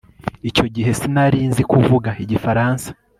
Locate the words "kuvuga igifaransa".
1.71-2.87